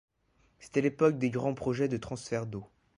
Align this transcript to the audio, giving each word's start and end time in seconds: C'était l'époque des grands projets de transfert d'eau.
C'était 0.57 0.81
l'époque 0.81 1.19
des 1.19 1.29
grands 1.29 1.53
projets 1.53 1.87
de 1.87 1.97
transfert 1.97 2.47
d'eau. 2.47 2.65